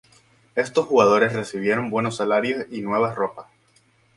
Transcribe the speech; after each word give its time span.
Estos 0.55 0.87
jugadores 0.87 1.33
recibieron 1.33 1.91
buenos 1.91 2.15
salarios 2.15 2.65
y 2.71 2.81
nuevas 2.81 3.13
ropas. 3.13 3.45